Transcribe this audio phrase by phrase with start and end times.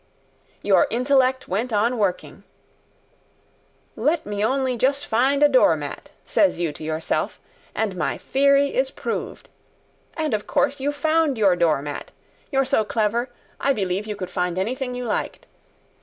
[0.63, 2.43] Your intellect went on working.
[3.95, 7.39] 'Let me only just find a door mat,' says you to yourself,
[7.75, 9.47] 'and my theory is proved!'
[10.17, 12.09] And of course you found your door mat.
[12.51, 13.29] You're so clever,
[13.59, 15.45] I believe you could find anything you liked.